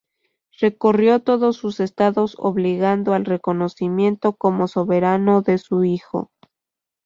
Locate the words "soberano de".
4.67-5.59